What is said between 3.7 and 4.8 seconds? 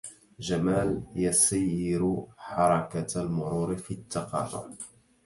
في التّقاطع.